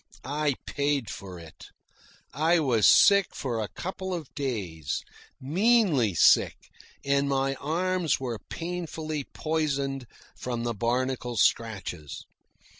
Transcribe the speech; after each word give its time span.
I 0.25 0.55
paid 0.65 1.11
for 1.11 1.37
it. 1.37 1.67
I 2.33 2.59
was 2.59 2.87
sick 2.87 3.35
for 3.35 3.59
a 3.61 3.67
couple 3.69 4.15
of 4.15 4.33
days, 4.33 5.03
meanly 5.39 6.15
sick, 6.15 6.55
and 7.05 7.29
my 7.29 7.53
arms 7.57 8.19
were 8.19 8.39
painfully 8.49 9.25
poisoned 9.35 10.07
from 10.35 10.63
the 10.63 10.73
barnacle 10.73 11.37
scratches. 11.37 12.25